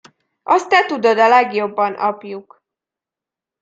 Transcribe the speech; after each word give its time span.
Azt 0.43 0.69
te 0.69 0.85
tudod 0.85 1.17
a 1.17 1.27
legjobban, 1.27 1.93
apjuk! 1.93 2.63